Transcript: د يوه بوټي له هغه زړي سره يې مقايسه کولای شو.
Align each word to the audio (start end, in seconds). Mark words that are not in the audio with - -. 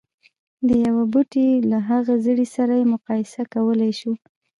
د 0.67 0.69
يوه 0.85 1.03
بوټي 1.11 1.47
له 1.71 1.77
هغه 1.89 2.13
زړي 2.25 2.47
سره 2.55 2.73
يې 2.79 2.85
مقايسه 2.93 3.41
کولای 3.53 3.91
شو. 3.99 4.13